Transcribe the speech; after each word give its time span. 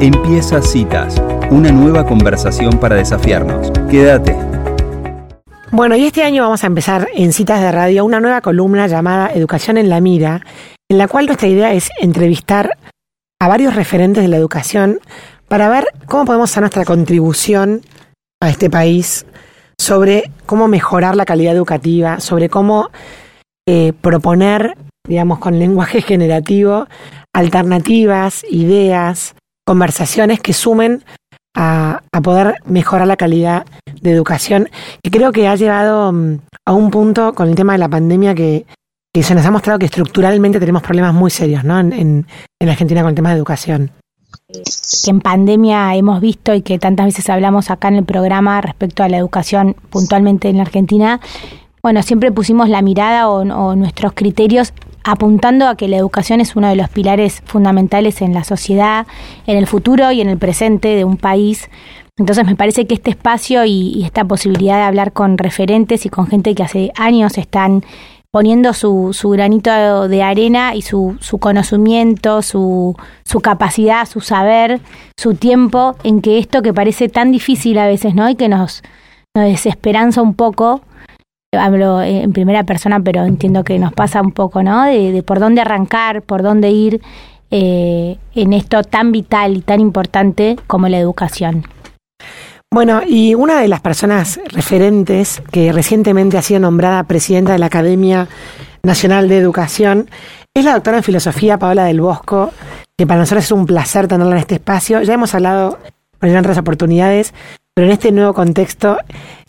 Empieza 0.00 0.60
Citas, 0.60 1.22
una 1.50 1.70
nueva 1.70 2.04
conversación 2.04 2.80
para 2.80 2.96
desafiarnos. 2.96 3.70
Quédate. 3.88 4.36
Bueno, 5.70 5.94
y 5.94 6.04
este 6.04 6.24
año 6.24 6.42
vamos 6.42 6.64
a 6.64 6.66
empezar 6.66 7.08
en 7.14 7.32
Citas 7.32 7.60
de 7.60 7.70
Radio 7.70 8.04
una 8.04 8.18
nueva 8.18 8.40
columna 8.40 8.88
llamada 8.88 9.30
Educación 9.32 9.78
en 9.78 9.88
la 9.88 10.00
Mira, 10.00 10.44
en 10.90 10.98
la 10.98 11.06
cual 11.06 11.26
nuestra 11.26 11.46
idea 11.46 11.72
es 11.72 11.90
entrevistar 12.00 12.76
a 13.40 13.48
varios 13.48 13.76
referentes 13.76 14.24
de 14.24 14.28
la 14.28 14.36
educación 14.36 14.98
para 15.46 15.68
ver 15.68 15.86
cómo 16.06 16.24
podemos 16.24 16.50
hacer 16.50 16.62
nuestra 16.62 16.84
contribución 16.84 17.82
a 18.42 18.50
este 18.50 18.68
país 18.68 19.26
sobre 19.78 20.32
cómo 20.44 20.66
mejorar 20.66 21.14
la 21.14 21.24
calidad 21.24 21.54
educativa, 21.54 22.18
sobre 22.18 22.48
cómo 22.48 22.90
eh, 23.68 23.92
proponer, 24.00 24.76
digamos, 25.06 25.38
con 25.38 25.58
lenguaje 25.60 26.02
generativo, 26.02 26.88
alternativas, 27.32 28.44
ideas, 28.50 29.36
conversaciones 29.66 30.40
que 30.40 30.52
sumen 30.52 31.04
a, 31.56 32.00
poder 32.22 32.56
mejorar 32.66 33.06
la 33.06 33.16
calidad 33.16 33.66
de 34.00 34.10
educación, 34.10 34.68
que 35.02 35.10
creo 35.10 35.32
que 35.32 35.46
ha 35.46 35.56
llegado 35.56 36.12
mm, 36.12 36.38
a 36.64 36.72
un 36.72 36.90
punto 36.90 37.34
con 37.34 37.48
el 37.48 37.54
tema 37.54 37.72
de 37.72 37.78
la 37.78 37.88
pandemia 37.88 38.34
que, 38.34 38.66
se 39.20 39.34
nos 39.34 39.46
ha 39.46 39.50
mostrado 39.50 39.78
que 39.78 39.86
estructuralmente 39.86 40.58
tenemos 40.58 40.82
problemas 40.82 41.14
muy 41.14 41.30
serios 41.30 41.62
¿no? 41.62 41.78
en, 41.78 41.92
en, 41.92 42.26
en 42.60 42.68
Argentina 42.68 43.02
con 43.02 43.10
el 43.10 43.14
tema 43.14 43.30
de 43.30 43.36
educación 43.36 43.92
que 45.04 45.10
en 45.10 45.20
pandemia 45.20 45.94
hemos 45.94 46.20
visto 46.20 46.54
y 46.54 46.62
que 46.62 46.78
tantas 46.78 47.06
veces 47.06 47.28
hablamos 47.30 47.70
acá 47.70 47.88
en 47.88 47.96
el 47.96 48.04
programa 48.04 48.60
respecto 48.60 49.02
a 49.02 49.08
la 49.08 49.18
educación 49.18 49.76
puntualmente 49.90 50.48
en 50.48 50.56
la 50.56 50.62
Argentina, 50.62 51.20
bueno, 51.82 52.02
siempre 52.02 52.32
pusimos 52.32 52.68
la 52.68 52.82
mirada 52.82 53.28
o, 53.28 53.74
nuestros 53.76 54.12
criterios 54.12 54.72
apuntando 55.04 55.68
a 55.68 55.76
que 55.76 55.88
la 55.88 55.96
educación 55.96 56.40
es 56.40 56.56
uno 56.56 56.68
de 56.68 56.76
los 56.76 56.88
pilares 56.88 57.42
fundamentales 57.46 58.22
en 58.22 58.34
la 58.34 58.44
sociedad, 58.44 59.06
en 59.46 59.56
el 59.56 59.66
futuro 59.66 60.10
y 60.10 60.20
en 60.20 60.28
el 60.28 60.38
presente 60.38 60.88
de 60.88 61.04
un 61.04 61.16
país. 61.16 61.70
Entonces 62.16 62.46
me 62.46 62.56
parece 62.56 62.86
que 62.86 62.94
este 62.94 63.10
espacio 63.10 63.64
y 63.64 64.02
esta 64.04 64.24
posibilidad 64.24 64.76
de 64.76 64.84
hablar 64.84 65.12
con 65.12 65.36
referentes 65.36 66.06
y 66.06 66.08
con 66.08 66.26
gente 66.26 66.54
que 66.54 66.62
hace 66.62 66.92
años 66.96 67.38
están 67.38 67.84
poniendo 68.34 68.72
su, 68.72 69.10
su 69.12 69.30
granito 69.30 70.08
de 70.08 70.22
arena 70.24 70.74
y 70.74 70.82
su, 70.82 71.16
su 71.20 71.38
conocimiento, 71.38 72.42
su, 72.42 72.96
su 73.24 73.38
capacidad, 73.38 74.08
su 74.08 74.20
saber, 74.20 74.80
su 75.16 75.36
tiempo 75.36 75.94
en 76.02 76.20
que 76.20 76.40
esto 76.40 76.60
que 76.60 76.74
parece 76.74 77.08
tan 77.08 77.30
difícil 77.30 77.78
a 77.78 77.86
veces, 77.86 78.16
¿no? 78.16 78.28
Y 78.28 78.34
que 78.34 78.48
nos, 78.48 78.82
nos 79.36 79.44
desesperanza 79.44 80.20
un 80.20 80.34
poco, 80.34 80.80
hablo 81.58 82.02
en 82.02 82.32
primera 82.32 82.64
persona, 82.64 83.00
pero 83.00 83.24
entiendo 83.24 83.64
que 83.64 83.78
nos 83.78 83.92
pasa 83.92 84.20
un 84.20 84.32
poco, 84.32 84.62
¿no? 84.62 84.84
De, 84.84 85.22
por 85.22 85.40
dónde 85.40 85.60
arrancar, 85.60 86.22
por 86.22 86.42
dónde 86.42 86.70
ir 86.70 87.00
eh, 87.50 88.16
en 88.34 88.52
esto 88.52 88.82
tan 88.82 89.12
vital 89.12 89.56
y 89.56 89.60
tan 89.60 89.80
importante 89.80 90.56
como 90.66 90.88
la 90.88 90.98
educación. 90.98 91.64
Bueno, 92.72 93.02
y 93.06 93.34
una 93.34 93.60
de 93.60 93.68
las 93.68 93.80
personas 93.80 94.40
referentes 94.46 95.40
que 95.52 95.72
recientemente 95.72 96.36
ha 96.36 96.42
sido 96.42 96.58
nombrada 96.58 97.04
presidenta 97.04 97.52
de 97.52 97.60
la 97.60 97.66
Academia 97.66 98.26
Nacional 98.82 99.28
de 99.28 99.38
Educación 99.38 100.10
es 100.54 100.64
la 100.64 100.74
doctora 100.74 100.96
en 100.96 101.02
filosofía 101.04 101.58
Paola 101.58 101.84
del 101.84 102.00
Bosco, 102.00 102.52
que 102.98 103.06
para 103.06 103.20
nosotros 103.20 103.44
es 103.44 103.52
un 103.52 103.66
placer 103.66 104.08
tenerla 104.08 104.32
en 104.32 104.40
este 104.40 104.56
espacio. 104.56 105.02
Ya 105.02 105.14
hemos 105.14 105.34
hablado 105.34 105.78
en 106.20 106.36
otras 106.36 106.58
oportunidades, 106.58 107.32
pero 107.74 107.86
en 107.86 107.92
este 107.92 108.12
nuevo 108.12 108.34
contexto 108.34 108.98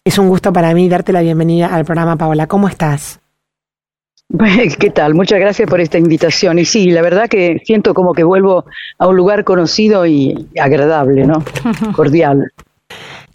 es 0.06 0.20
un 0.20 0.30
gusto 0.30 0.54
para 0.54 0.74
mí 0.74 0.88
darte 0.88 1.12
la 1.12 1.22
bienvenida 1.22 1.74
al 1.74 1.84
programa, 1.84 2.16
Paola. 2.16 2.46
¿Cómo 2.46 2.70
estás? 2.70 3.20
¿Qué 4.80 4.90
tal? 4.92 5.16
Muchas 5.16 5.40
gracias 5.40 5.68
por 5.68 5.82
esta 5.82 5.98
invitación. 5.98 6.60
Y 6.60 6.66
sí, 6.66 6.92
la 6.92 7.02
verdad 7.02 7.28
que 7.28 7.60
siento 7.66 7.96
como 7.96 8.14
que 8.14 8.24
vuelvo 8.24 8.66
a 9.00 9.08
un 9.08 9.16
lugar 9.16 9.44
conocido 9.44 10.06
y 10.06 10.48
agradable, 10.60 11.26
¿no? 11.26 11.44
Cordial. 11.96 12.52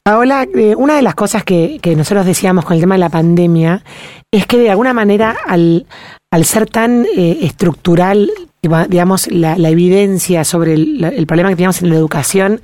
Paola, 0.04 0.46
eh, 0.54 0.74
una 0.76 0.94
de 0.94 1.02
las 1.02 1.16
cosas 1.16 1.42
que, 1.42 1.80
nosotros 1.96 2.24
decíamos 2.24 2.64
con 2.64 2.74
el 2.74 2.80
tema 2.80 2.94
de 2.94 3.00
la 3.00 3.10
pandemia 3.10 3.82
es 4.30 4.46
que 4.46 4.58
de 4.58 4.70
alguna 4.70 4.94
manera 4.94 5.36
al, 5.46 5.86
al 6.30 6.44
ser 6.44 6.66
tan 6.66 7.06
eh, 7.16 7.38
estructural, 7.42 8.30
digamos, 8.62 9.26
la, 9.32 9.56
evidencia 9.68 10.44
sobre 10.44 10.74
el, 10.74 11.26
problema 11.26 11.48
que 11.48 11.56
teníamos 11.56 11.82
en 11.82 11.90
la 11.90 11.96
educación, 11.96 12.60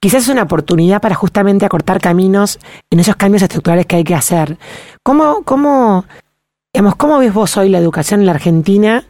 quizás 0.00 0.24
es 0.24 0.28
una 0.28 0.42
oportunidad 0.42 1.00
para 1.00 1.14
justamente 1.14 1.64
acortar 1.64 2.00
caminos 2.00 2.60
en 2.90 3.00
esos 3.00 3.16
cambios 3.16 3.42
estructurales 3.42 3.86
que 3.86 3.96
hay 3.96 4.04
que 4.04 4.14
hacer. 4.14 4.56
¿Cómo, 5.02 5.42
cómo, 5.44 6.04
digamos, 6.72 6.96
cómo 6.96 7.18
ves 7.18 7.32
vos 7.32 7.56
hoy 7.56 7.70
la 7.70 7.78
educación 7.78 8.20
en 8.20 8.26
la 8.26 8.32
Argentina? 8.32 9.04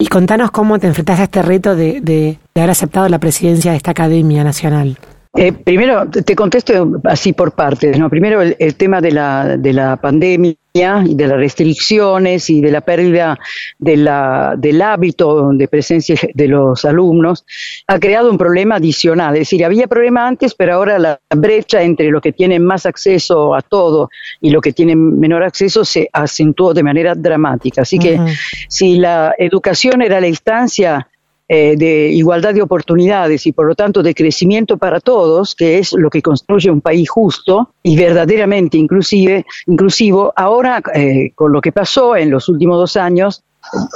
Y 0.00 0.08
contanos 0.08 0.50
cómo 0.50 0.78
te 0.78 0.86
enfrentás 0.86 1.18
a 1.20 1.24
este 1.24 1.42
reto 1.42 1.74
de, 1.74 2.38
haber 2.54 2.70
aceptado 2.70 3.08
la 3.08 3.18
presidencia 3.18 3.70
de 3.72 3.78
esta 3.78 3.92
Academia 3.92 4.44
Nacional. 4.44 4.98
Eh, 5.36 5.52
primero, 5.52 6.08
te 6.08 6.36
contesto 6.36 7.00
así 7.04 7.32
por 7.32 7.52
partes. 7.52 7.98
¿no? 7.98 8.08
Primero, 8.10 8.42
el, 8.42 8.74
tema 8.76 9.00
de 9.00 9.12
la, 9.12 9.56
de 9.56 9.72
la 9.72 9.96
pandemia 9.96 10.54
y 10.78 11.14
de 11.14 11.26
las 11.26 11.36
restricciones 11.36 12.50
y 12.50 12.60
de 12.60 12.70
la 12.70 12.80
pérdida 12.80 13.38
de 13.78 13.96
la, 13.96 14.54
del 14.56 14.80
hábito 14.80 15.50
de 15.52 15.66
presencia 15.66 16.16
de 16.32 16.48
los 16.48 16.84
alumnos 16.84 17.44
ha 17.86 17.98
creado 17.98 18.30
un 18.30 18.38
problema 18.38 18.76
adicional. 18.76 19.34
Es 19.34 19.40
decir, 19.40 19.64
había 19.64 19.86
problema 19.86 20.26
antes, 20.26 20.54
pero 20.54 20.74
ahora 20.74 20.98
la 20.98 21.20
brecha 21.34 21.82
entre 21.82 22.10
los 22.10 22.22
que 22.22 22.32
tienen 22.32 22.64
más 22.64 22.86
acceso 22.86 23.54
a 23.54 23.62
todo 23.62 24.10
y 24.40 24.50
los 24.50 24.62
que 24.62 24.72
tienen 24.72 25.18
menor 25.18 25.42
acceso 25.42 25.84
se 25.84 26.08
acentuó 26.12 26.72
de 26.72 26.82
manera 26.82 27.14
dramática. 27.14 27.82
Así 27.82 27.98
que 27.98 28.20
si 28.68 28.98
la 28.98 29.34
educación 29.38 30.02
era 30.02 30.20
la 30.20 30.28
instancia 30.28 31.08
eh, 31.50 31.76
de 31.76 32.10
igualdad 32.10 32.52
de 32.52 32.60
oportunidades 32.60 33.46
y 33.46 33.52
por 33.52 33.66
lo 33.66 33.74
tanto 33.74 34.02
de 34.02 34.14
crecimiento 34.14 34.76
para 34.76 35.00
todos, 35.00 35.54
que 35.54 35.78
es 35.78 35.94
lo 35.94 36.10
que 36.10 36.20
construye 36.20 36.70
un 36.70 36.82
país 36.82 37.08
justo 37.08 37.72
y 37.82 37.96
verdaderamente 37.96 38.76
inclusive, 38.76 39.46
inclusivo, 39.66 40.30
ahora 40.36 40.82
eh, 40.94 41.32
con 41.34 41.50
lo 41.50 41.62
que 41.62 41.72
pasó 41.72 42.16
en 42.16 42.30
los 42.30 42.50
últimos 42.50 42.78
dos 42.78 42.96
años, 42.98 43.44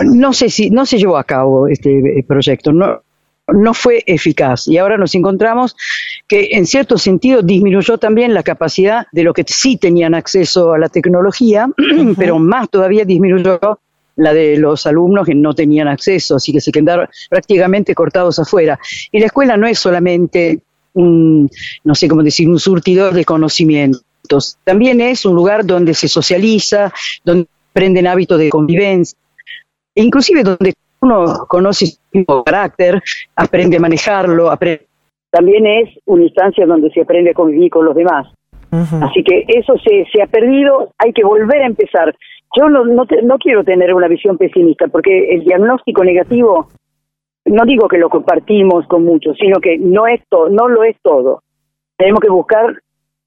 no 0.00 0.32
sé 0.32 0.48
si 0.48 0.70
no 0.70 0.86
se 0.86 0.96
llevó 0.96 1.18
a 1.18 1.24
cabo 1.24 1.68
este 1.68 2.18
eh, 2.18 2.24
proyecto, 2.26 2.72
no, 2.72 3.02
no 3.48 3.74
fue 3.74 4.02
eficaz. 4.06 4.66
Y 4.68 4.78
ahora 4.78 4.96
nos 4.96 5.14
encontramos 5.14 5.76
que 6.26 6.50
en 6.52 6.66
cierto 6.66 6.96
sentido 6.96 7.42
disminuyó 7.42 7.98
también 7.98 8.34
la 8.34 8.42
capacidad 8.42 9.06
de 9.12 9.24
los 9.24 9.34
que 9.34 9.44
sí 9.46 9.76
tenían 9.76 10.14
acceso 10.14 10.72
a 10.72 10.78
la 10.78 10.88
tecnología, 10.88 11.68
pero 12.16 12.38
más 12.38 12.70
todavía 12.70 13.04
disminuyó 13.04 13.60
la 14.22 14.32
de 14.32 14.56
los 14.56 14.86
alumnos 14.86 15.26
que 15.26 15.34
no 15.34 15.54
tenían 15.54 15.88
acceso, 15.88 16.36
así 16.36 16.52
que 16.52 16.60
se 16.60 16.72
quedaron 16.72 17.08
prácticamente 17.28 17.94
cortados 17.94 18.38
afuera. 18.38 18.78
Y 19.10 19.20
la 19.20 19.26
escuela 19.26 19.56
no 19.56 19.66
es 19.66 19.78
solamente 19.78 20.60
un, 20.94 21.50
no 21.84 21.94
sé 21.94 22.08
cómo 22.08 22.22
decir, 22.22 22.48
un 22.48 22.58
surtidor 22.58 23.14
de 23.14 23.24
conocimientos, 23.24 24.58
también 24.64 25.00
es 25.00 25.24
un 25.24 25.34
lugar 25.34 25.66
donde 25.66 25.94
se 25.94 26.08
socializa, 26.08 26.92
donde 27.24 27.48
aprenden 27.70 28.06
hábitos 28.06 28.38
de 28.38 28.50
convivencia, 28.50 29.18
e 29.94 30.02
inclusive 30.02 30.42
donde 30.42 30.74
uno 31.00 31.46
conoce 31.48 31.86
su 31.86 32.44
carácter, 32.44 33.02
aprende 33.34 33.76
a 33.76 33.80
manejarlo, 33.80 34.50
también 35.30 35.66
es 35.66 35.88
una 36.04 36.24
instancia 36.24 36.66
donde 36.66 36.90
se 36.90 37.00
aprende 37.00 37.30
a 37.30 37.34
convivir 37.34 37.70
con 37.70 37.86
los 37.86 37.96
demás. 37.96 38.28
Así 38.70 39.22
que 39.22 39.44
eso 39.48 39.74
se, 39.84 40.06
se 40.12 40.22
ha 40.22 40.26
perdido, 40.26 40.92
hay 40.98 41.12
que 41.12 41.24
volver 41.24 41.62
a 41.62 41.66
empezar. 41.66 42.14
Yo 42.56 42.68
no, 42.68 42.84
no, 42.84 43.04
no 43.22 43.38
quiero 43.38 43.64
tener 43.64 43.94
una 43.94 44.08
visión 44.08 44.36
pesimista, 44.36 44.88
porque 44.88 45.34
el 45.34 45.44
diagnóstico 45.44 46.04
negativo, 46.04 46.68
no 47.46 47.64
digo 47.64 47.88
que 47.88 47.98
lo 47.98 48.10
compartimos 48.10 48.86
con 48.86 49.04
muchos, 49.04 49.36
sino 49.38 49.58
que 49.60 49.78
no, 49.78 50.06
es 50.06 50.20
no 50.50 50.68
lo 50.68 50.84
es 50.84 50.96
todo. 51.02 51.42
Tenemos 51.96 52.20
que 52.20 52.30
buscar 52.30 52.78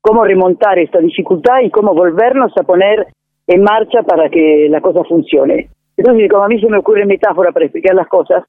cómo 0.01 0.23
remontar 0.23 0.77
esta 0.77 0.99
dificultad 0.99 1.61
y 1.63 1.71
cómo 1.71 1.95
volvernos 1.95 2.51
a 2.57 2.63
poner 2.63 3.07
en 3.47 3.63
marcha 3.63 4.03
para 4.03 4.29
que 4.29 4.67
la 4.69 4.81
cosa 4.81 5.03
funcione. 5.03 5.69
Entonces, 5.97 6.29
como 6.29 6.43
a 6.43 6.47
mí 6.47 6.59
se 6.59 6.69
me 6.69 6.77
ocurre 6.77 7.05
metáfora 7.05 7.51
para 7.51 7.65
explicar 7.65 7.95
las 7.95 8.07
cosas, 8.07 8.43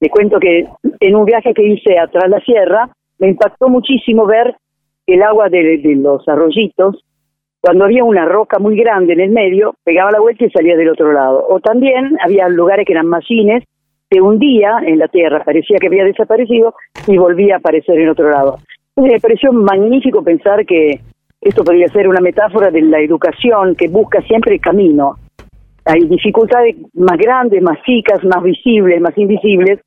le 0.00 0.10
cuento 0.10 0.38
que 0.38 0.66
en 1.00 1.16
un 1.16 1.24
viaje 1.24 1.54
que 1.54 1.66
hice 1.66 1.98
atrás 1.98 2.28
la 2.28 2.40
sierra, 2.40 2.90
me 3.18 3.28
impactó 3.28 3.68
muchísimo 3.68 4.26
ver 4.26 4.56
el 5.06 5.22
agua 5.22 5.48
de 5.48 5.80
los 5.96 6.26
arroyitos 6.28 7.04
cuando 7.60 7.84
había 7.84 8.04
una 8.04 8.24
roca 8.24 8.58
muy 8.58 8.76
grande 8.76 9.12
en 9.12 9.20
el 9.20 9.30
medio, 9.30 9.74
pegaba 9.84 10.10
la 10.10 10.20
vuelta 10.20 10.44
y 10.44 10.50
salía 10.50 10.76
del 10.76 10.88
otro 10.88 11.12
lado. 11.12 11.44
O 11.48 11.60
también 11.60 12.16
había 12.24 12.48
lugares 12.48 12.86
que 12.86 12.92
eran 12.92 13.06
machines, 13.06 13.64
se 14.10 14.20
hundía 14.20 14.78
en 14.84 14.98
la 14.98 15.08
tierra, 15.08 15.44
parecía 15.44 15.78
que 15.78 15.86
había 15.86 16.04
desaparecido 16.04 16.74
y 17.06 17.16
volvía 17.18 17.56
a 17.56 17.58
aparecer 17.58 17.98
en 17.98 18.08
otro 18.08 18.30
lado. 18.30 18.58
Entonces 18.96 19.14
me 19.14 19.20
pareció 19.20 19.52
magnífico 19.52 20.22
pensar 20.24 20.64
que 20.64 21.00
esto 21.40 21.62
podría 21.62 21.88
ser 21.88 22.08
una 22.08 22.20
metáfora 22.20 22.70
de 22.70 22.82
la 22.82 23.00
educación 23.00 23.74
que 23.76 23.88
busca 23.88 24.20
siempre 24.22 24.54
el 24.54 24.60
camino. 24.60 25.16
Hay 25.84 26.00
dificultades 26.00 26.76
más 26.94 27.18
grandes, 27.18 27.62
más 27.62 27.80
chicas, 27.82 28.22
más 28.24 28.42
visibles, 28.42 29.00
más 29.00 29.16
invisibles, 29.16 29.80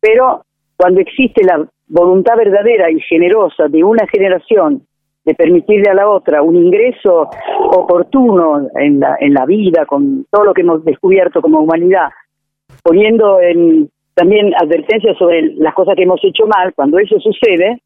pero 0.00 0.42
cuando 0.76 1.00
existe 1.00 1.44
la 1.44 1.66
voluntad 1.88 2.36
verdadera 2.36 2.90
y 2.90 3.00
generosa 3.00 3.68
de 3.68 3.84
una 3.84 4.06
generación 4.08 4.82
de 5.26 5.34
permitirle 5.34 5.90
a 5.90 5.94
la 5.94 6.08
otra 6.08 6.40
un 6.40 6.56
ingreso 6.56 7.28
oportuno 7.72 8.68
en 8.76 9.00
la, 9.00 9.16
en 9.20 9.34
la 9.34 9.44
vida, 9.44 9.84
con 9.84 10.24
todo 10.30 10.44
lo 10.44 10.54
que 10.54 10.62
hemos 10.62 10.84
descubierto 10.84 11.42
como 11.42 11.60
humanidad, 11.60 12.10
poniendo 12.82 13.40
en, 13.40 13.90
también 14.14 14.52
advertencias 14.54 15.18
sobre 15.18 15.42
las 15.56 15.74
cosas 15.74 15.96
que 15.96 16.04
hemos 16.04 16.20
hecho 16.24 16.46
mal, 16.46 16.72
cuando 16.74 16.98
eso 16.98 17.18
sucede, 17.18 17.82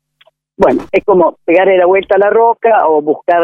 bueno, 0.59 0.83
es 0.93 1.03
como 1.05 1.39
pegarle 1.47 1.79
la 1.79 1.87
vuelta 1.87 2.17
a 2.17 2.19
la 2.19 2.31
roca 2.31 2.87
o 2.87 3.01
buscar 3.01 3.43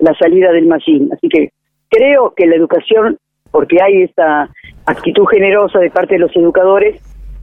la 0.00 0.14
salida 0.18 0.50
del 0.50 0.66
machine. 0.66 1.08
Así 1.12 1.28
que 1.28 1.50
creo 1.88 2.34
que 2.36 2.46
la 2.46 2.56
educación, 2.56 3.18
porque 3.52 3.78
hay 3.80 4.02
esta 4.02 4.50
actitud 4.84 5.26
generosa 5.26 5.78
de 5.78 5.90
parte 5.90 6.14
de 6.14 6.20
los 6.20 6.36
educadores, 6.36 7.00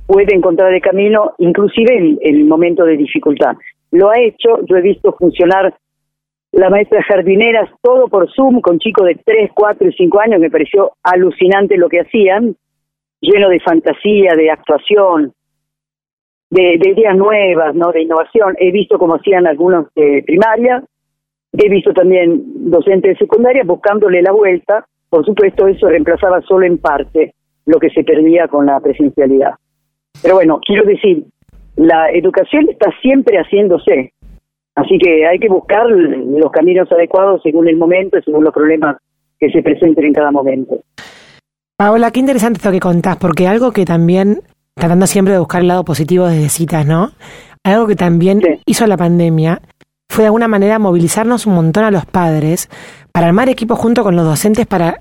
puede 0.07 0.35
encontrar 0.35 0.73
el 0.73 0.81
camino, 0.81 1.31
inclusive 1.37 1.97
en, 1.97 2.19
el 2.21 2.43
momento 2.43 2.83
de 2.83 2.97
dificultad. 2.97 3.55
Lo 3.91 4.09
ha 4.09 4.19
hecho, 4.19 4.59
yo 4.69 4.75
he 4.75 4.81
visto 4.81 5.13
funcionar 5.13 5.73
la 6.55 6.69
maestra 6.69 7.03
jardineras, 7.03 7.69
todo 7.81 8.07
por 8.07 8.31
Zoom, 8.33 8.61
con 8.61 8.79
chicos 8.79 9.05
de 9.05 9.19
3, 9.25 9.51
4 9.53 9.89
y 9.89 9.91
5 9.91 10.19
años, 10.21 10.39
me 10.39 10.49
pareció 10.49 10.93
alucinante 11.03 11.75
lo 11.75 11.89
que 11.89 11.99
hacían, 11.99 12.55
lleno 13.19 13.49
de 13.49 13.59
fantasía, 13.59 14.35
de 14.35 14.49
actuación, 14.49 15.33
de, 16.49 16.75
ideas 16.75 17.17
nuevas, 17.17 17.75
no 17.75 17.91
de 17.91 18.03
innovación. 18.03 18.55
He 18.57 18.71
visto 18.71 18.97
cómo 18.97 19.15
hacían 19.15 19.47
algunos 19.47 19.87
de 19.95 20.23
primaria, 20.25 20.81
he 21.51 21.69
visto 21.69 21.91
también 21.93 22.71
docentes 22.71 23.11
de 23.11 23.17
secundaria 23.17 23.63
buscándole 23.65 24.21
la 24.21 24.31
vuelta. 24.31 24.85
Por 25.09 25.25
supuesto, 25.25 25.67
eso 25.67 25.89
reemplazaba 25.89 26.41
solo 26.43 26.65
en 26.65 26.77
parte 26.77 27.33
lo 27.65 27.79
que 27.79 27.89
se 27.89 28.05
perdía 28.05 28.47
con 28.47 28.65
la 28.65 28.79
presencialidad. 28.79 29.55
Pero 30.21 30.35
bueno, 30.35 30.61
quiero 30.65 30.85
decir, 30.85 31.25
la 31.75 32.11
educación 32.11 32.69
está 32.69 32.91
siempre 33.01 33.37
haciéndose. 33.39 34.13
Así 34.75 34.97
que 34.97 35.25
hay 35.25 35.39
que 35.39 35.47
buscar 35.47 35.87
los 35.87 36.51
caminos 36.51 36.91
adecuados 36.91 37.41
según 37.43 37.67
el 37.67 37.77
momento 37.77 38.17
y 38.17 38.23
según 38.23 38.43
los 38.43 38.53
problemas 38.53 38.97
que 39.39 39.49
se 39.49 39.61
presenten 39.61 40.05
en 40.05 40.13
cada 40.13 40.31
momento. 40.31 40.79
Paola, 41.77 42.11
qué 42.11 42.19
interesante 42.19 42.57
esto 42.57 42.71
que 42.71 42.79
contás, 42.79 43.17
porque 43.17 43.47
algo 43.47 43.71
que 43.71 43.85
también, 43.85 44.41
tratando 44.73 45.07
siempre 45.07 45.33
de 45.33 45.39
buscar 45.39 45.61
el 45.61 45.67
lado 45.67 45.83
positivo 45.83 46.27
desde 46.27 46.49
citas, 46.49 46.85
¿no? 46.85 47.11
Algo 47.63 47.87
que 47.87 47.95
también 47.95 48.41
hizo 48.65 48.85
la 48.85 48.97
pandemia 48.97 49.61
fue 50.07 50.23
de 50.23 50.27
alguna 50.27 50.47
manera 50.47 50.79
movilizarnos 50.79 51.45
un 51.45 51.55
montón 51.55 51.83
a 51.83 51.91
los 51.91 52.05
padres 52.05 52.69
para 53.11 53.27
armar 53.27 53.49
equipos 53.49 53.79
junto 53.79 54.03
con 54.03 54.15
los 54.15 54.25
docentes 54.25 54.67
para, 54.67 54.99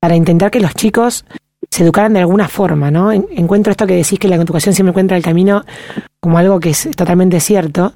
para 0.00 0.16
intentar 0.16 0.50
que 0.50 0.60
los 0.60 0.74
chicos 0.74 1.24
se 1.70 1.84
educaran 1.84 2.14
de 2.14 2.20
alguna 2.20 2.48
forma, 2.48 2.90
¿no? 2.90 3.12
Encuentro 3.12 3.70
esto 3.70 3.86
que 3.86 3.94
decís 3.94 4.18
que 4.18 4.28
la 4.28 4.36
educación 4.36 4.74
siempre 4.74 4.90
encuentra 4.90 5.16
el 5.16 5.22
camino 5.22 5.62
como 6.20 6.38
algo 6.38 6.58
que 6.58 6.70
es 6.70 6.90
totalmente 6.96 7.38
cierto. 7.38 7.92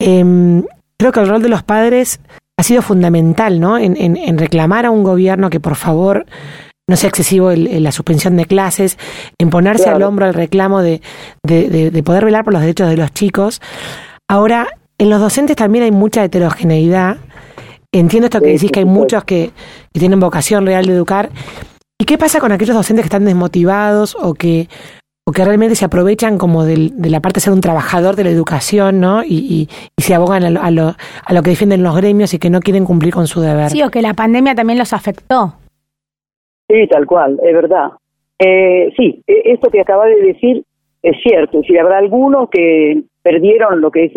Em, 0.00 0.64
creo 0.98 1.12
que 1.12 1.20
el 1.20 1.28
rol 1.28 1.42
de 1.42 1.48
los 1.48 1.62
padres 1.62 2.20
ha 2.58 2.64
sido 2.64 2.82
fundamental, 2.82 3.60
¿no? 3.60 3.78
En, 3.78 3.96
en 3.96 4.38
reclamar 4.38 4.84
a 4.84 4.90
un 4.90 5.04
gobierno 5.04 5.48
que 5.48 5.60
por 5.60 5.76
favor 5.76 6.26
no 6.90 6.96
sea 6.96 7.08
excesivo 7.08 7.52
la 7.52 7.92
suspensión 7.92 8.36
de 8.36 8.46
clases, 8.46 8.98
en 9.38 9.48
ponerse 9.48 9.88
al 9.88 10.02
hombro 10.02 10.26
el 10.26 10.34
reclamo 10.34 10.82
de, 10.82 11.00
de, 11.44 12.02
poder 12.02 12.24
velar 12.24 12.42
por 12.42 12.52
los 12.52 12.62
derechos 12.62 12.90
de 12.90 12.96
los 12.96 13.12
chicos. 13.12 13.62
Ahora, 14.28 14.66
en 14.98 15.08
los 15.08 15.20
docentes 15.20 15.54
también 15.54 15.84
hay 15.84 15.92
mucha 15.92 16.24
heterogeneidad. 16.24 17.18
Entiendo 17.92 18.26
esto 18.26 18.40
que 18.40 18.50
decís, 18.50 18.72
que 18.72 18.80
hay 18.80 18.86
muchos 18.86 19.22
que, 19.22 19.52
tienen 19.92 20.18
vocación 20.18 20.66
real 20.66 20.84
de 20.84 20.94
educar. 20.94 21.30
¿Y 21.96 22.06
qué 22.06 22.18
pasa 22.18 22.40
con 22.40 22.50
aquellos 22.50 22.74
docentes 22.74 23.04
que 23.04 23.06
están 23.06 23.24
desmotivados 23.24 24.16
o 24.20 24.34
que, 24.34 24.68
o 25.30 25.32
que 25.32 25.44
realmente 25.44 25.76
se 25.76 25.84
aprovechan 25.84 26.38
como 26.38 26.64
de 26.64 26.90
la 27.08 27.20
parte 27.20 27.36
de 27.36 27.42
ser 27.42 27.52
un 27.52 27.60
trabajador 27.60 28.16
de 28.16 28.24
la 28.24 28.30
educación, 28.30 28.98
¿no? 28.98 29.22
Y, 29.22 29.68
y, 29.96 30.02
se 30.02 30.12
abogan 30.12 30.42
a 30.42 30.50
lo, 30.50 30.60
a, 30.60 30.72
lo, 30.72 30.94
a 31.24 31.32
lo 31.32 31.42
que 31.42 31.50
defienden 31.50 31.84
los 31.84 31.94
gremios 31.96 32.34
y 32.34 32.40
que 32.40 32.50
no 32.50 32.58
quieren 32.58 32.84
cumplir 32.84 33.14
con 33.14 33.28
su 33.28 33.40
deber. 33.40 33.70
Sí, 33.70 33.80
o 33.84 33.90
que 33.90 34.02
la 34.02 34.14
pandemia 34.14 34.56
también 34.56 34.80
los 34.80 34.92
afectó. 34.92 35.54
Sí, 36.68 36.84
tal 36.88 37.06
cual, 37.06 37.38
es 37.44 37.54
verdad. 37.54 37.90
Eh, 38.40 38.92
sí, 38.96 39.22
e, 39.24 39.52
esto 39.52 39.70
que 39.70 39.80
acaba 39.80 40.06
de 40.06 40.20
decir 40.20 40.64
es 41.00 41.16
cierto. 41.22 41.62
Si 41.62 41.78
habrá 41.78 41.98
algunos 41.98 42.50
que 42.50 43.00
perdieron 43.22 43.80
lo 43.80 43.92
que 43.92 44.06
es, 44.06 44.12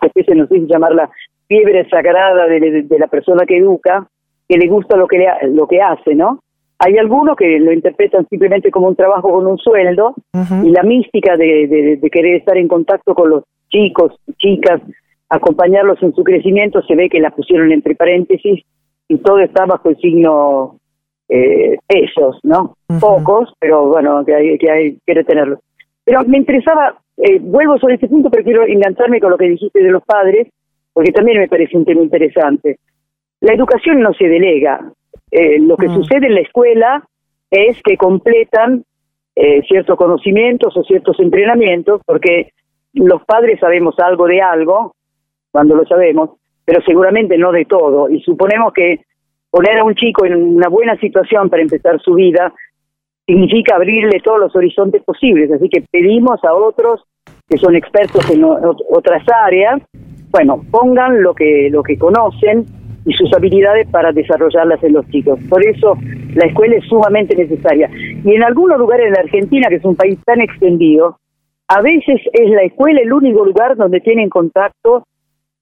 especie, 0.00 0.34
no 0.34 0.46
sé 0.46 0.60
si 0.60 0.66
llamarla 0.66 1.10
fiebre 1.46 1.86
sagrada 1.90 2.46
de, 2.46 2.86
la 2.98 3.08
persona 3.08 3.44
que 3.44 3.58
educa, 3.58 4.08
que 4.48 4.56
le 4.56 4.66
gusta 4.68 4.96
lo 4.96 5.06
que, 5.08 5.18
le, 5.18 5.26
lo 5.50 5.66
que 5.66 5.82
hace, 5.82 6.14
¿no? 6.14 6.40
Hay 6.78 6.98
algunos 6.98 7.36
que 7.36 7.58
lo 7.60 7.72
interpretan 7.72 8.26
simplemente 8.28 8.70
como 8.70 8.88
un 8.88 8.96
trabajo 8.96 9.30
con 9.30 9.46
un 9.46 9.58
sueldo 9.58 10.14
y 10.64 10.70
la 10.70 10.82
mística 10.82 11.36
de, 11.36 11.98
de, 12.00 12.10
querer 12.10 12.36
estar 12.36 12.56
en 12.56 12.68
contacto 12.68 13.14
con 13.14 13.30
los 13.30 13.44
chicos, 13.68 14.12
chicas, 14.38 14.80
acompañarlos 15.28 16.02
en 16.02 16.14
su 16.14 16.24
crecimiento, 16.24 16.82
se 16.82 16.94
ve 16.94 17.08
que 17.08 17.20
la 17.20 17.30
pusieron 17.30 17.72
entre 17.72 17.94
paréntesis 17.94 18.64
y 19.08 19.18
todo 19.18 19.38
está 19.38 19.66
bajo 19.66 19.88
el 19.88 19.96
signo 19.98 20.78
eh, 21.28 21.78
esos, 21.88 22.38
¿no? 22.42 22.76
Pocos, 23.00 23.52
pero 23.58 23.86
bueno, 23.86 24.24
que 24.24 24.34
hay 24.34 24.58
que 24.58 24.70
hay 24.70 24.98
quiere 25.04 25.24
tenerlo. 25.24 25.60
Pero 26.04 26.22
me 26.24 26.38
interesaba, 26.38 26.98
eh, 27.16 27.38
vuelvo 27.40 27.78
sobre 27.78 27.94
este 27.94 28.08
punto, 28.08 28.30
pero 28.30 28.44
quiero 28.44 28.66
engancharme 28.66 29.20
con 29.20 29.30
lo 29.30 29.38
que 29.38 29.48
dijiste 29.48 29.82
de 29.82 29.90
los 29.90 30.04
padres, 30.04 30.48
porque 30.92 31.12
también 31.12 31.38
me 31.38 31.48
parece 31.48 31.76
un 31.76 31.84
tema 31.84 32.02
interesante. 32.02 32.78
La 33.40 33.54
educación 33.54 34.00
no 34.00 34.12
se 34.14 34.26
delega. 34.26 34.80
Eh, 35.36 35.58
lo 35.58 35.76
que 35.76 35.88
mm. 35.88 35.94
sucede 35.96 36.28
en 36.28 36.34
la 36.36 36.42
escuela 36.42 37.02
es 37.50 37.82
que 37.82 37.96
completan 37.96 38.84
eh, 39.34 39.62
ciertos 39.66 39.98
conocimientos 39.98 40.76
o 40.76 40.84
ciertos 40.84 41.18
entrenamientos, 41.18 42.00
porque 42.06 42.52
los 42.92 43.24
padres 43.24 43.58
sabemos 43.58 43.98
algo 43.98 44.26
de 44.28 44.40
algo, 44.40 44.94
cuando 45.50 45.74
lo 45.74 45.84
sabemos, 45.86 46.30
pero 46.64 46.80
seguramente 46.82 47.36
no 47.36 47.50
de 47.50 47.64
todo. 47.64 48.08
Y 48.08 48.20
suponemos 48.20 48.72
que 48.72 49.00
poner 49.50 49.78
a 49.78 49.84
un 49.84 49.96
chico 49.96 50.24
en 50.24 50.36
una 50.36 50.68
buena 50.68 50.96
situación 50.98 51.50
para 51.50 51.62
empezar 51.62 52.00
su 52.00 52.14
vida 52.14 52.54
significa 53.26 53.74
abrirle 53.74 54.20
todos 54.22 54.38
los 54.38 54.54
horizontes 54.54 55.02
posibles. 55.02 55.50
Así 55.50 55.68
que 55.68 55.82
pedimos 55.90 56.44
a 56.44 56.54
otros 56.54 57.02
que 57.48 57.58
son 57.58 57.74
expertos 57.74 58.30
en 58.30 58.44
otras 58.44 59.24
áreas, 59.44 59.82
bueno, 60.30 60.62
pongan 60.70 61.22
lo 61.22 61.34
que 61.34 61.68
lo 61.70 61.82
que 61.82 61.98
conocen 61.98 62.66
y 63.04 63.12
sus 63.12 63.32
habilidades 63.34 63.88
para 63.88 64.12
desarrollarlas 64.12 64.82
en 64.82 64.94
los 64.94 65.08
chicos. 65.10 65.38
Por 65.48 65.64
eso 65.64 65.96
la 66.34 66.46
escuela 66.46 66.76
es 66.76 66.84
sumamente 66.86 67.36
necesaria. 67.36 67.90
Y 68.24 68.34
en 68.34 68.42
algunos 68.42 68.78
lugares 68.78 69.06
de 69.06 69.12
la 69.12 69.20
Argentina, 69.20 69.68
que 69.68 69.76
es 69.76 69.84
un 69.84 69.96
país 69.96 70.18
tan 70.24 70.40
extendido, 70.40 71.18
a 71.68 71.80
veces 71.80 72.20
es 72.32 72.50
la 72.50 72.62
escuela 72.62 73.00
el 73.00 73.12
único 73.12 73.44
lugar 73.44 73.76
donde 73.76 74.00
tienen 74.00 74.28
contacto 74.28 75.06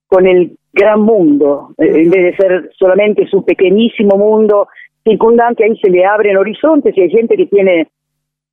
con 0.07 0.27
el 0.27 0.57
gran 0.73 1.01
mundo, 1.01 1.75
eh, 1.79 1.87
en 1.87 2.11
vez 2.11 2.25
de 2.25 2.37
ser 2.37 2.71
solamente 2.79 3.27
su 3.27 3.45
pequeñísimo 3.45 4.17
mundo 4.17 4.69
circundante, 5.05 5.65
ahí 5.65 5.77
se 5.79 5.91
le 5.91 6.05
abren 6.05 6.37
horizontes 6.37 6.97
y 6.97 7.01
hay 7.01 7.11
gente 7.11 7.37
que 7.37 7.47
tiene 7.47 7.89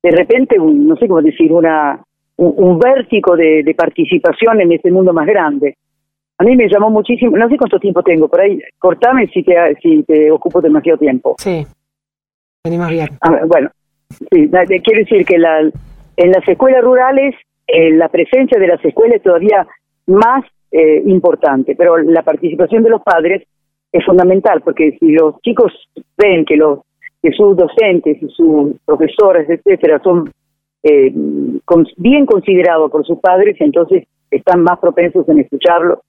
de 0.02 0.10
repente, 0.10 0.58
un, 0.58 0.88
no 0.88 0.96
sé 0.96 1.06
cómo 1.06 1.20
decir, 1.20 1.52
una 1.52 2.02
un, 2.36 2.78
vértigo 2.78 3.36
de, 3.36 3.74
participación 3.76 4.60
en 4.62 4.72
ese 4.72 4.90
mundo 4.90 5.12
más 5.12 5.26
grande. 5.26 5.76
A 6.40 6.42
mí 6.42 6.56
me 6.56 6.68
llamó 6.70 6.88
muchísimo, 6.88 7.36
no 7.36 7.50
sé 7.50 7.58
cuánto 7.58 7.78
tiempo 7.78 8.02
tengo, 8.02 8.26
por 8.26 8.40
ahí, 8.40 8.58
cortame 8.78 9.26
si 9.26 9.42
te, 9.42 9.54
si 9.82 10.02
te 10.04 10.30
ocupo 10.30 10.62
demasiado 10.62 10.98
tiempo. 10.98 11.34
Sí, 11.38 11.66
venimos 12.64 12.88
bien. 12.88 13.10
bueno, 13.46 13.68
sí, 14.08 14.48
quiero 14.48 15.00
decir 15.00 15.26
que 15.26 15.36
la, 15.36 15.60
en 15.60 16.30
las 16.30 16.48
escuelas 16.48 16.82
rurales 16.82 17.34
eh, 17.66 17.90
la 17.92 18.08
presencia 18.08 18.58
de 18.58 18.68
las 18.68 18.82
escuelas 18.82 19.18
es 19.18 19.22
todavía 19.22 19.66
más 20.06 20.42
eh, 20.72 21.02
importante, 21.04 21.76
pero 21.76 21.98
la 21.98 22.22
participación 22.22 22.84
de 22.84 22.90
los 22.90 23.02
padres 23.02 23.46
es 23.92 24.02
fundamental, 24.06 24.62
porque 24.62 24.96
si 24.98 25.12
los 25.12 25.38
chicos 25.42 25.70
ven 26.16 26.46
que 26.46 26.56
los 26.56 26.78
que 27.22 27.32
sus 27.32 27.54
docentes 27.54 28.16
y 28.22 28.28
sus 28.30 28.78
profesores, 28.86 29.46
etcétera, 29.46 30.00
son 30.02 30.32
eh, 30.84 31.12
bien 31.98 32.24
considerados 32.24 32.90
por 32.90 33.04
sus 33.04 33.18
padres, 33.18 33.56
entonces 33.60 34.04
están 34.30 34.62
más 34.62 34.78
propensos 34.78 35.28
en 35.28 35.40
escucharlo 35.40 36.00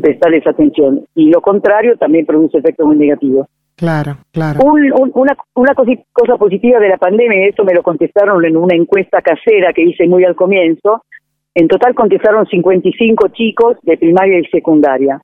prestarles 0.00 0.46
atención. 0.46 1.06
Y 1.14 1.30
lo 1.30 1.40
contrario 1.40 1.96
también 1.96 2.26
produce 2.26 2.58
efectos 2.58 2.86
muy 2.86 2.96
negativos. 2.96 3.46
Claro, 3.76 4.18
claro. 4.30 4.60
una 4.62 5.36
una 5.54 5.74
cosa 5.74 6.36
positiva 6.36 6.78
de 6.78 6.88
la 6.88 6.96
pandemia, 6.96 7.44
y 7.44 7.48
esto 7.48 7.64
me 7.64 7.74
lo 7.74 7.82
contestaron 7.82 8.44
en 8.44 8.56
una 8.56 8.76
encuesta 8.76 9.20
casera 9.20 9.72
que 9.72 9.82
hice 9.82 10.06
muy 10.06 10.24
al 10.24 10.36
comienzo, 10.36 11.02
en 11.54 11.66
total 11.66 11.94
contestaron 11.94 12.46
55 12.46 13.28
chicos 13.28 13.76
de 13.82 13.96
primaria 13.96 14.38
y 14.38 14.44
secundaria, 14.46 15.20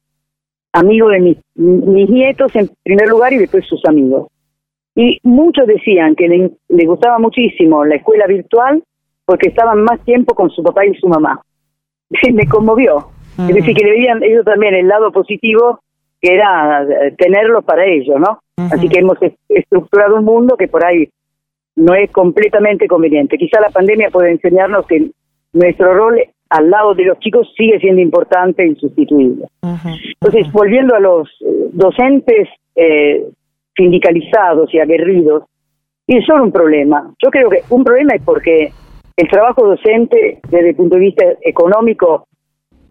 amigos 0.72 1.12
de 1.12 1.20
mis, 1.20 1.38
mis 1.54 2.10
nietos 2.10 2.54
en 2.56 2.70
primer 2.82 3.08
lugar 3.08 3.32
y 3.32 3.38
después 3.38 3.64
sus 3.66 3.84
amigos. 3.84 4.28
Y 4.96 5.20
muchos 5.22 5.66
decían 5.68 6.16
que 6.16 6.28
les 6.28 6.50
le 6.68 6.86
gustaba 6.86 7.18
muchísimo 7.18 7.84
la 7.84 7.96
escuela 7.96 8.26
virtual 8.26 8.82
porque 9.24 9.48
estaban 9.48 9.82
más 9.84 10.00
tiempo 10.04 10.34
con 10.34 10.50
su 10.50 10.62
papá 10.62 10.84
y 10.86 10.94
su 10.94 11.06
mamá. 11.06 11.40
Me 12.32 12.48
conmovió. 12.48 13.06
Es 13.48 13.54
decir, 13.54 13.74
que 13.74 13.84
le 13.84 13.90
veían 13.92 14.22
ellos 14.22 14.44
también 14.44 14.74
el 14.74 14.88
lado 14.88 15.12
positivo 15.12 15.80
que 16.20 16.34
era 16.34 16.82
eh, 16.82 17.14
tenerlo 17.16 17.62
para 17.62 17.86
ellos, 17.86 18.20
¿no? 18.20 18.40
Así 18.70 18.88
que 18.88 19.00
hemos 19.00 19.16
estructurado 19.48 20.16
un 20.16 20.24
mundo 20.24 20.56
que 20.56 20.68
por 20.68 20.84
ahí 20.84 21.08
no 21.76 21.94
es 21.94 22.10
completamente 22.10 22.86
conveniente. 22.86 23.38
Quizá 23.38 23.58
la 23.60 23.70
pandemia 23.70 24.10
puede 24.10 24.32
enseñarnos 24.32 24.86
que 24.86 25.10
nuestro 25.54 25.94
rol 25.94 26.20
al 26.50 26.70
lado 26.70 26.94
de 26.94 27.04
los 27.04 27.18
chicos 27.20 27.50
sigue 27.56 27.78
siendo 27.78 28.02
importante 28.02 28.62
e 28.62 28.66
insustituible. 28.66 29.46
Entonces, 29.62 30.52
volviendo 30.52 30.94
a 30.94 31.00
los 31.00 31.28
eh, 31.40 31.68
docentes 31.72 32.48
eh, 32.74 33.24
sindicalizados 33.74 34.74
y 34.74 34.78
aguerridos, 34.78 35.44
y 36.06 36.20
son 36.22 36.40
un 36.40 36.52
problema. 36.52 37.14
Yo 37.22 37.30
creo 37.30 37.48
que 37.48 37.62
un 37.70 37.84
problema 37.84 38.14
es 38.14 38.22
porque 38.22 38.72
el 39.16 39.28
trabajo 39.28 39.64
docente 39.64 40.40
desde 40.50 40.70
el 40.70 40.74
punto 40.74 40.96
de 40.96 41.02
vista 41.02 41.24
económico 41.42 42.26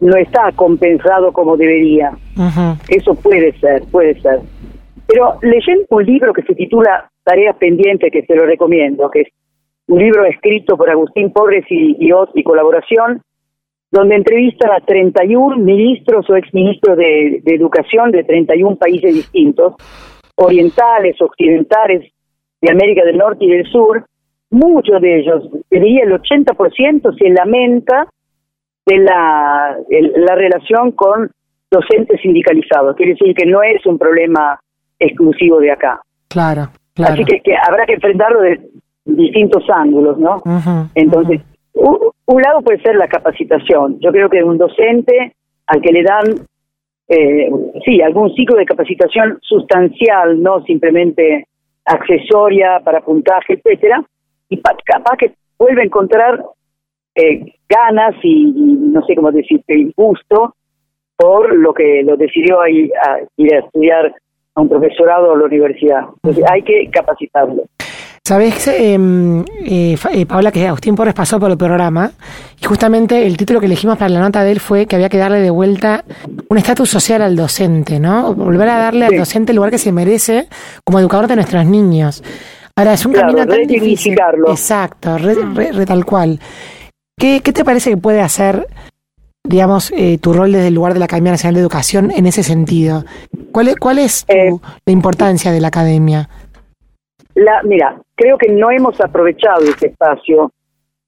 no 0.00 0.16
está 0.16 0.50
compensado 0.56 1.32
como 1.32 1.56
debería. 1.56 2.12
Eso 2.88 3.14
puede 3.14 3.52
ser, 3.60 3.82
puede 3.90 4.20
ser. 4.20 4.40
Pero 5.06 5.34
leyendo 5.42 5.84
un 5.90 6.04
libro 6.04 6.32
que 6.32 6.42
se 6.42 6.54
titula 6.54 7.10
Tareas 7.24 7.56
Pendientes, 7.56 8.12
que 8.12 8.24
se 8.24 8.34
lo 8.34 8.46
recomiendo, 8.46 9.10
que 9.10 9.22
es 9.22 9.28
un 9.88 9.98
libro 9.98 10.24
escrito 10.24 10.76
por 10.76 10.88
Agustín 10.88 11.32
Pobres 11.32 11.64
y, 11.68 11.96
y, 11.98 12.10
y 12.34 12.42
colaboración, 12.42 13.20
donde 13.90 14.14
entrevistan 14.14 14.70
a 14.70 14.80
31 14.80 15.56
ministros 15.56 16.30
o 16.30 16.36
exministros 16.36 16.96
de, 16.96 17.40
de 17.42 17.54
educación 17.54 18.12
de 18.12 18.22
31 18.22 18.76
países 18.76 19.14
distintos, 19.14 19.74
orientales, 20.36 21.20
occidentales, 21.20 22.10
de 22.60 22.70
América 22.70 23.04
del 23.04 23.18
Norte 23.18 23.44
y 23.44 23.50
del 23.50 23.66
Sur, 23.66 24.04
muchos 24.50 25.00
de 25.00 25.20
ellos, 25.20 25.48
diría 25.70 26.04
el 26.04 26.12
80%, 26.12 27.18
se 27.18 27.30
lamenta 27.30 28.06
de 28.90 28.98
la, 28.98 29.76
la 29.88 30.34
relación 30.34 30.90
con 30.92 31.30
docentes 31.70 32.20
sindicalizados. 32.20 32.96
Quiere 32.96 33.12
decir 33.12 33.34
que 33.34 33.46
no 33.46 33.62
es 33.62 33.84
un 33.86 33.98
problema 33.98 34.58
exclusivo 34.98 35.60
de 35.60 35.70
acá. 35.70 36.00
Claro, 36.28 36.68
claro. 36.94 37.14
Así 37.14 37.24
que, 37.24 37.54
habrá 37.56 37.86
que 37.86 37.94
enfrentarlo 37.94 38.40
de 38.40 38.60
distintos 39.04 39.64
ángulos, 39.72 40.18
¿no? 40.18 40.42
Entonces, 40.94 41.40
un, 41.74 42.42
lado 42.42 42.62
puede 42.62 42.80
ser 42.82 42.96
la 42.96 43.06
capacitación. 43.06 43.98
Yo 44.00 44.10
creo 44.10 44.28
que 44.28 44.42
un 44.42 44.58
docente 44.58 45.34
al 45.66 45.80
que 45.80 45.92
le 45.92 46.02
dan, 46.02 46.24
eh, 47.08 47.50
sí, 47.84 48.00
algún 48.02 48.34
ciclo 48.34 48.56
de 48.56 48.64
capacitación 48.64 49.38
sustancial, 49.42 50.42
no 50.42 50.62
simplemente 50.64 51.46
accesoria 51.84 52.80
para 52.84 53.00
puntaje, 53.00 53.54
etcétera, 53.54 54.02
y 54.48 54.60
capaz 54.60 55.16
que 55.16 55.32
vuelve 55.58 55.82
a 55.82 55.84
encontrar 55.84 56.44
eh, 57.14 57.54
ganas 57.68 58.14
y, 58.22 58.52
no 58.52 59.04
sé 59.06 59.14
cómo 59.14 59.30
decirte, 59.30 59.92
gusto 59.96 60.54
por 61.16 61.54
lo 61.54 61.74
que 61.74 62.02
lo 62.02 62.16
decidió 62.16 62.66
ir 62.66 62.90
a, 63.06 63.18
ir 63.36 63.54
a 63.54 63.58
estudiar 63.58 64.14
a 64.54 64.60
un 64.60 64.68
profesorado 64.68 65.32
a 65.32 65.36
la 65.36 65.44
universidad. 65.44 66.04
Entonces 66.22 66.44
hay 66.50 66.62
que 66.62 66.88
capacitarlo. 66.90 67.64
Sabes, 68.24 68.68
em, 68.68 69.40
eh, 69.64 69.96
eh, 70.12 70.26
Paula, 70.26 70.52
que 70.52 70.66
Agustín 70.66 70.94
Porres 70.94 71.14
pasó 71.14 71.40
por 71.40 71.50
el 71.50 71.58
programa 71.58 72.12
y 72.60 72.64
justamente 72.64 73.26
el 73.26 73.36
título 73.36 73.60
que 73.60 73.66
elegimos 73.66 73.98
para 73.98 74.08
la 74.08 74.20
nota 74.20 74.44
de 74.44 74.52
él 74.52 74.60
fue 74.60 74.86
que 74.86 74.94
había 74.94 75.08
que 75.08 75.18
darle 75.18 75.40
de 75.40 75.50
vuelta 75.50 76.04
un 76.48 76.56
estatus 76.56 76.88
social 76.90 77.22
al 77.22 77.34
docente, 77.34 77.98
¿no? 77.98 78.32
Volver 78.34 78.68
a 78.68 78.78
darle 78.78 79.06
al 79.06 79.16
docente 79.16 79.52
el 79.52 79.56
lugar 79.56 79.72
que 79.72 79.78
se 79.78 79.90
merece 79.90 80.46
como 80.84 81.00
educador 81.00 81.26
de 81.26 81.36
nuestros 81.36 81.66
niños. 81.66 82.22
Ahora, 82.76 82.92
es 82.92 83.04
un 83.04 83.12
camino 83.12 83.46
tan 83.46 83.66
difícil. 83.66 84.16
Exacto, 84.46 85.18
re, 85.18 85.84
tal 85.84 86.04
cual. 86.04 86.38
¿Qué, 87.20 87.40
¿Qué 87.44 87.52
te 87.52 87.64
parece 87.64 87.90
que 87.90 87.96
puede 87.96 88.20
hacer 88.20 88.66
digamos, 89.44 89.92
eh, 89.96 90.18
tu 90.18 90.32
rol 90.32 90.52
desde 90.52 90.68
el 90.68 90.74
lugar 90.74 90.92
de 90.92 90.98
la 90.98 91.06
Academia 91.06 91.32
Nacional 91.32 91.54
de 91.54 91.60
Educación 91.60 92.10
en 92.10 92.26
ese 92.26 92.42
sentido? 92.42 93.04
¿Cuál 93.52 93.68
es, 93.68 93.76
cuál 93.76 93.98
es 93.98 94.24
eh, 94.28 94.50
la 94.86 94.92
importancia 94.92 95.50
de 95.52 95.60
la 95.60 95.68
academia? 95.68 96.28
La, 97.34 97.62
mira, 97.64 97.96
creo 98.14 98.36
que 98.38 98.50
no 98.50 98.70
hemos 98.70 99.00
aprovechado 99.00 99.62
ese 99.62 99.88
espacio. 99.88 100.52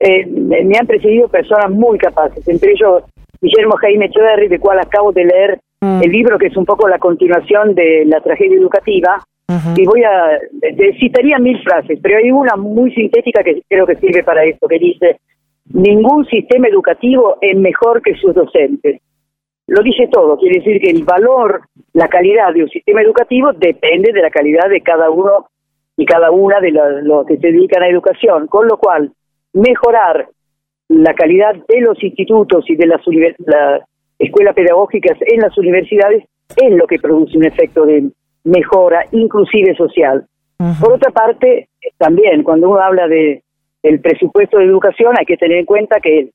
Eh, 0.00 0.26
me 0.26 0.76
han 0.78 0.86
precedido 0.86 1.28
personas 1.28 1.70
muy 1.70 1.98
capaces, 1.98 2.46
entre 2.48 2.72
ellos 2.72 3.04
Guillermo 3.40 3.76
Jaime 3.76 4.06
Echeverri, 4.06 4.48
de 4.48 4.58
cual 4.58 4.78
acabo 4.80 5.12
de 5.12 5.24
leer 5.24 5.60
mm. 5.80 6.02
el 6.02 6.10
libro 6.10 6.38
que 6.38 6.46
es 6.46 6.56
un 6.56 6.64
poco 6.64 6.88
la 6.88 6.98
continuación 6.98 7.74
de 7.74 8.04
la 8.06 8.20
tragedia 8.20 8.56
educativa. 8.56 9.22
Y 9.76 9.84
voy 9.84 10.02
a, 10.02 10.38
citaría 10.98 11.38
mil 11.38 11.62
frases, 11.62 11.98
pero 12.02 12.16
hay 12.16 12.30
una 12.30 12.56
muy 12.56 12.90
sintética 12.94 13.44
que 13.44 13.60
creo 13.68 13.86
que 13.86 13.96
sirve 13.96 14.24
para 14.24 14.44
esto, 14.44 14.66
que 14.66 14.78
dice, 14.78 15.20
ningún 15.66 16.24
sistema 16.26 16.68
educativo 16.68 17.38
es 17.40 17.56
mejor 17.56 18.02
que 18.02 18.14
sus 18.14 18.34
docentes. 18.34 19.00
Lo 19.66 19.82
dice 19.82 20.08
todo, 20.10 20.36
quiere 20.36 20.58
decir 20.58 20.80
que 20.80 20.90
el 20.90 21.04
valor, 21.04 21.62
la 21.92 22.08
calidad 22.08 22.52
de 22.52 22.64
un 22.64 22.68
sistema 22.68 23.02
educativo 23.02 23.52
depende 23.52 24.12
de 24.12 24.22
la 24.22 24.30
calidad 24.30 24.68
de 24.68 24.80
cada 24.80 25.08
uno 25.10 25.46
y 25.96 26.04
cada 26.04 26.30
una 26.30 26.60
de 26.60 26.72
los 26.72 27.26
que 27.26 27.36
se 27.36 27.48
dedican 27.48 27.82
a 27.82 27.88
educación, 27.88 28.48
con 28.48 28.66
lo 28.66 28.76
cual 28.76 29.12
mejorar 29.52 30.28
la 30.88 31.14
calidad 31.14 31.54
de 31.68 31.80
los 31.80 32.02
institutos 32.02 32.68
y 32.68 32.76
de 32.76 32.86
las 32.86 33.00
escuelas 34.18 34.54
pedagógicas 34.54 35.16
en 35.20 35.40
las 35.40 35.56
universidades 35.56 36.24
es 36.56 36.72
lo 36.72 36.86
que 36.86 36.98
produce 36.98 37.38
un 37.38 37.44
efecto 37.44 37.86
de 37.86 38.10
mejora, 38.44 39.06
inclusive 39.12 39.74
social. 39.74 40.26
Por 40.80 40.92
otra 40.92 41.10
parte, 41.10 41.68
también 41.98 42.42
cuando 42.42 42.70
uno 42.70 42.80
habla 42.80 43.08
de 43.08 43.42
el 43.82 44.00
presupuesto 44.00 44.58
de 44.58 44.64
educación 44.64 45.14
hay 45.18 45.26
que 45.26 45.36
tener 45.36 45.58
en 45.58 45.66
cuenta 45.66 46.00
que 46.00 46.30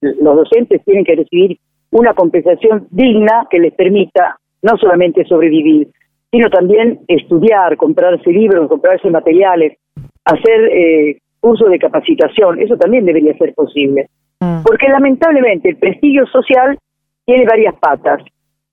los 0.00 0.36
docentes 0.36 0.82
tienen 0.84 1.04
que 1.04 1.16
recibir 1.16 1.58
una 1.90 2.14
compensación 2.14 2.86
digna 2.90 3.46
que 3.50 3.58
les 3.58 3.74
permita 3.74 4.38
no 4.62 4.76
solamente 4.76 5.24
sobrevivir, 5.24 5.88
sino 6.30 6.48
también 6.50 7.00
estudiar, 7.08 7.76
comprarse 7.76 8.30
libros, 8.30 8.68
comprarse 8.68 9.10
materiales, 9.10 9.78
hacer 10.24 10.68
eh, 10.70 11.18
uso 11.40 11.66
de 11.66 11.78
capacitación, 11.78 12.60
eso 12.60 12.76
también 12.76 13.04
debería 13.04 13.36
ser 13.36 13.54
posible. 13.54 14.08
Mm. 14.40 14.62
Porque 14.62 14.88
lamentablemente 14.88 15.70
el 15.70 15.76
prestigio 15.76 16.26
social 16.26 16.78
tiene 17.24 17.44
varias 17.46 17.74
patas. 17.76 18.22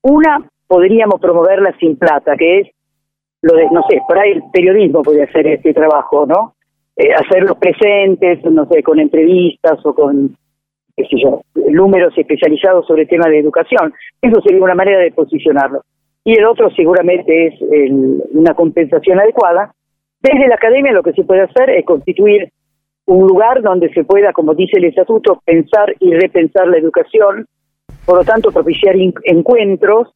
Una 0.01 0.48
podríamos 0.67 1.19
promoverla 1.19 1.75
sin 1.79 1.98
plata, 1.98 2.36
que 2.36 2.60
es 2.60 2.67
lo 3.41 3.55
de, 3.55 3.67
no 3.72 3.84
sé, 3.89 4.01
por 4.07 4.19
ahí 4.19 4.31
el 4.31 4.43
periodismo 4.51 5.01
puede 5.01 5.24
hacer 5.24 5.48
este 5.48 5.74
trabajo, 5.74 6.25
¿no? 6.25 6.55
Eh, 6.98 7.13
hacerlos 7.13 7.58
presentes, 7.58 8.44
no 8.46 8.68
sé, 8.68 8.82
con 8.82 9.00
entrevistas 9.00 9.80
o 9.86 9.94
con, 9.94 10.36
qué 10.96 11.04
sé 11.06 11.22
yo, 11.24 11.42
números 11.70 12.13
especializados 12.18 12.88
sobre 12.88 13.04
el 13.04 13.08
tema 13.08 13.30
de 13.30 13.39
educación. 13.39 13.94
Eso 14.22 14.42
sería 14.42 14.63
una 14.63 14.75
manera 14.75 15.00
de 15.00 15.12
posicionarlo 15.12 15.84
y 16.27 16.34
el 16.34 16.46
otro 16.46 16.70
seguramente 16.72 17.48
es 17.48 17.54
una 18.34 18.54
compensación 18.54 19.18
adecuada. 19.18 19.74
Desde 20.20 20.50
la 20.50 20.56
academia 20.56 20.92
lo 20.92 21.01
que 21.01 21.13
se 21.13 21.24
puede 21.24 21.44
hacer 21.44 21.70
es 21.70 21.86
constituir 21.86 22.51
un 23.06 23.25
lugar 23.25 23.62
donde 23.62 23.88
se 23.94 24.04
pueda, 24.04 24.34
como 24.34 24.54
dice 24.54 24.75
el 24.77 24.84
estatuto, 24.84 25.42
pensar 25.46 25.96
y 26.01 26.13
repensar 26.13 26.68
la 26.68 26.80
educación, 26.80 27.46
por 28.06 28.18
lo 28.18 28.25
tanto 28.25 28.51
propiciar 28.51 28.96
encuentros, 29.24 30.10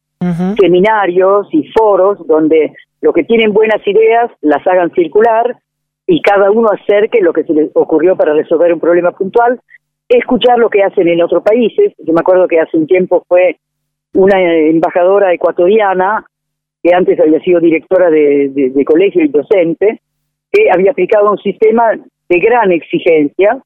seminarios 0.60 1.48
y 1.50 1.66
foros 1.68 2.18
donde 2.26 2.74
los 3.00 3.14
que 3.14 3.24
tienen 3.24 3.54
buenas 3.54 3.80
ideas 3.86 4.30
las 4.42 4.64
hagan 4.66 4.92
circular 4.92 5.56
y 6.06 6.20
cada 6.20 6.50
uno 6.50 6.68
acerque 6.68 7.20
lo 7.20 7.32
que 7.32 7.44
se 7.44 7.52
le 7.52 7.70
ocurrió 7.74 8.16
para 8.16 8.34
resolver 8.34 8.72
un 8.72 8.80
problema 8.80 9.12
puntual, 9.12 9.60
escuchar 10.08 10.58
lo 10.58 10.68
que 10.68 10.82
hacen 10.82 11.08
en 11.08 11.22
otros 11.22 11.42
países. 11.42 11.92
Yo 11.98 12.12
me 12.12 12.20
acuerdo 12.20 12.48
que 12.48 12.60
hace 12.60 12.76
un 12.76 12.86
tiempo 12.86 13.24
fue 13.28 13.56
una 14.14 14.40
embajadora 14.40 15.32
ecuatoriana 15.32 16.24
que 16.82 16.94
antes 16.94 17.18
había 17.20 17.40
sido 17.40 17.60
directora 17.60 18.10
de, 18.10 18.72
colegio 18.84 19.24
y 19.24 19.28
docente, 19.28 20.00
que 20.50 20.68
había 20.70 20.90
aplicado 20.90 21.30
un 21.30 21.38
sistema 21.38 21.92
de 22.28 22.38
gran 22.40 22.72
exigencia 22.72 23.62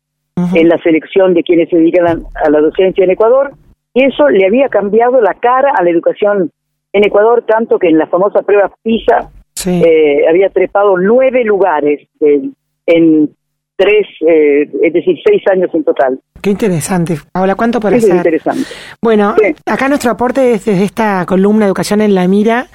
en 0.55 0.69
la 0.69 0.77
selección 0.79 1.33
de 1.33 1.43
quienes 1.43 1.71
se 1.71 1.77
dedican 1.77 2.25
a, 2.35 2.51
la 2.51 2.61
docencia 2.61 3.05
en 3.05 3.11
Ecuador, 3.11 3.53
y 3.95 4.05
eso 4.05 4.29
le 4.29 4.47
había 4.47 4.69
cambiado 4.69 5.23
la 5.23 5.33
cara 5.33 5.73
a 5.75 5.83
la 5.83 5.89
educación 5.89 6.51
en 6.93 7.05
Ecuador, 7.05 7.45
tanto 7.47 7.79
que 7.79 7.89
en 7.89 7.97
la 7.97 8.07
famosa 8.07 8.43
prueba 8.43 8.71
PISA 8.83 9.31
eh, 9.65 10.29
había 10.29 10.51
trepado 10.51 10.97
nueve 10.99 11.45
lugares 11.45 12.09
en 12.21 13.31
tres, 13.77 14.07
eh, 14.27 14.71
es 14.83 14.93
decir, 14.93 15.17
seis 15.25 15.43
años 15.53 15.71
en 15.75 15.85
total. 15.85 16.19
Qué 16.41 16.51
interesante. 16.51 17.17
Ahora, 17.35 17.55
¿cuánto 17.55 17.81
por 17.81 17.93
hacer? 17.93 18.17
interesante. 18.17 18.63
Bueno, 19.03 19.35
acá 19.67 19.89
nuestro 19.89 20.11
aporte 20.11 20.53
es 20.53 20.65
desde 20.65 20.85
esta 20.85 21.25
columna 21.27 21.67
Educación 21.67 22.01
en 22.01 22.15
la 22.15 22.27
Mira. 22.27 22.67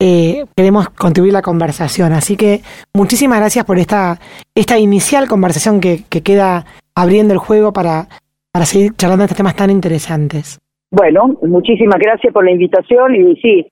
Eh, 0.00 0.44
queremos 0.56 0.90
contribuir 0.90 1.32
la 1.32 1.42
conversación. 1.42 2.12
Así 2.12 2.36
que 2.36 2.60
muchísimas 2.92 3.38
gracias 3.38 3.64
por 3.64 3.78
esta, 3.78 4.18
esta 4.54 4.78
inicial 4.78 5.28
conversación 5.28 5.80
que, 5.80 6.00
que 6.10 6.22
queda 6.22 6.66
abriendo 6.94 7.32
el 7.32 7.38
juego 7.38 7.72
para, 7.72 8.08
para 8.52 8.66
seguir 8.66 8.94
charlando 8.96 9.22
de 9.22 9.26
estos 9.26 9.36
temas 9.36 9.56
tan 9.56 9.70
interesantes. 9.70 10.58
Bueno, 10.90 11.38
muchísimas 11.42 11.98
gracias 11.98 12.32
por 12.32 12.44
la 12.44 12.52
invitación 12.52 13.14
y 13.14 13.36
sí, 13.40 13.66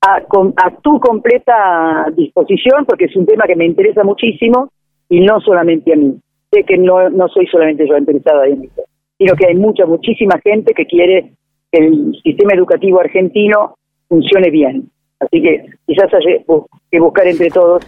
a, 0.00 0.16
a 0.16 0.70
tu 0.82 1.00
completa 1.00 2.06
disposición 2.14 2.84
porque 2.86 3.06
es 3.06 3.16
un 3.16 3.26
tema 3.26 3.44
que 3.46 3.56
me 3.56 3.66
interesa 3.66 4.04
muchísimo 4.04 4.70
y 5.08 5.20
no 5.20 5.40
solamente 5.40 5.92
a 5.92 5.96
mí. 5.96 6.18
Sé 6.50 6.64
que 6.64 6.78
no, 6.78 7.10
no 7.10 7.28
soy 7.28 7.46
solamente 7.46 7.86
yo 7.86 7.96
interesada 7.96 8.46
en 8.46 8.64
esto, 8.64 8.82
sino 9.18 9.34
que 9.34 9.46
hay 9.46 9.54
mucha, 9.54 9.86
muchísima 9.86 10.38
gente 10.42 10.72
que 10.74 10.86
quiere 10.86 11.32
que 11.70 11.84
el 11.84 12.18
sistema 12.22 12.54
educativo 12.54 13.00
argentino 13.00 13.74
funcione 14.08 14.50
bien. 14.50 14.88
Así 15.20 15.42
que 15.42 15.66
quizás 15.86 16.12
hay 16.14 16.44
que 16.90 17.00
buscar 17.00 17.26
entre 17.26 17.50
todos 17.50 17.84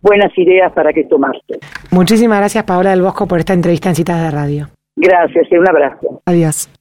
buenas 0.00 0.36
ideas 0.38 0.72
para 0.72 0.92
que 0.92 1.00
esto 1.00 1.18
marche. 1.18 1.58
Muchísimas 1.90 2.38
gracias, 2.38 2.64
Paola 2.64 2.90
del 2.90 3.02
Bosco, 3.02 3.26
por 3.26 3.40
esta 3.40 3.52
entrevista 3.52 3.88
en 3.88 3.94
Citas 3.96 4.22
de 4.22 4.30
Radio. 4.30 4.68
Gracias 4.96 5.46
y 5.50 5.56
un 5.56 5.68
abrazo. 5.68 6.22
Adiós. 6.26 6.77